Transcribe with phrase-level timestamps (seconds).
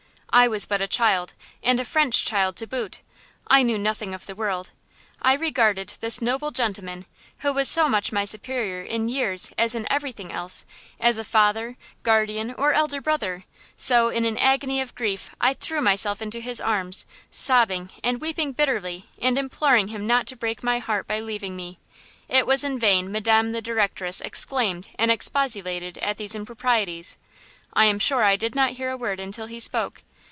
[0.33, 3.01] I was but a child, and a French child to boot.
[3.47, 4.71] I knew nothing of the world;
[5.21, 7.05] I regarded this noble gentleman,
[7.39, 10.63] who was so much my superior in years as in everything else
[11.01, 13.43] as a father, guardian or elder brother;
[13.75, 18.53] so in an agony of grief I threw myself into his arms, sobbing and weeping
[18.53, 21.77] bitterly and imploring him not to break my heart by leaving me.
[22.29, 27.17] It was in vain Madame the Directress exclaimed and expostulated at these improprieties.
[27.73, 30.03] I am sure I did not hear a word until he spoke.